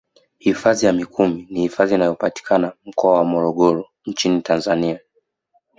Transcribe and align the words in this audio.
Hifadhi 0.37 0.85
ya 0.85 0.93
mikumi 0.93 1.47
ni 1.51 1.59
hifadhi 1.59 1.95
inayopatikana 1.95 2.67
katika 2.67 2.85
mkoa 2.89 3.13
wa 3.17 3.23
morogoro 3.25 3.89
nchini 4.05 4.41
Tanzania 4.41 4.99